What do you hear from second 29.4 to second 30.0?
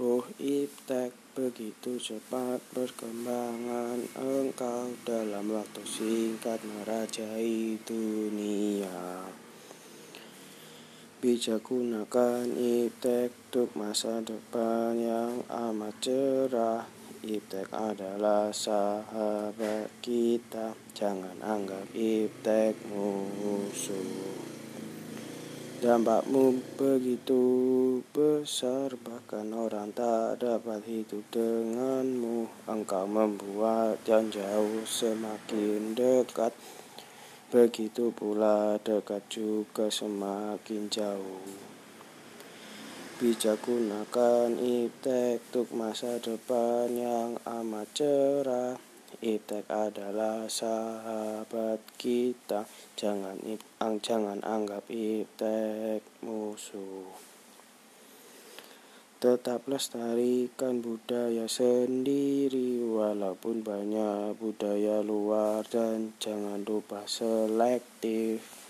orang